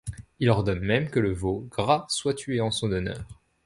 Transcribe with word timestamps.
Il 0.39 0.49
ordonne 0.49 0.79
même 0.79 1.11
que 1.11 1.19
le 1.19 1.31
veau 1.31 1.67
gras 1.69 2.07
soit 2.09 2.33
tué 2.33 2.59
en 2.59 2.71
son 2.71 2.91
honneur. 2.91 3.23